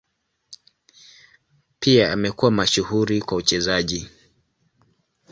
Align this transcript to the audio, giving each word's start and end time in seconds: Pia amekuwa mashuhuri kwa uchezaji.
Pia 1.79 2.11
amekuwa 2.11 2.51
mashuhuri 2.51 3.21
kwa 3.21 3.37
uchezaji. 3.37 4.09